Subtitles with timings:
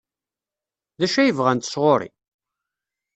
[0.99, 2.09] D acu i bɣant sɣur-i?